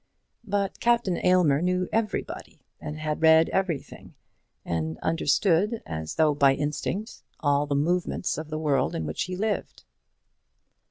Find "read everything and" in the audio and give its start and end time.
3.21-4.97